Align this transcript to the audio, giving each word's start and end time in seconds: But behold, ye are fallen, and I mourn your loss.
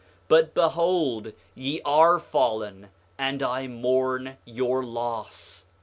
But 0.27 0.55
behold, 0.55 1.31
ye 1.53 1.79
are 1.85 2.17
fallen, 2.17 2.89
and 3.19 3.43
I 3.43 3.67
mourn 3.67 4.37
your 4.47 4.83
loss. 4.83 5.67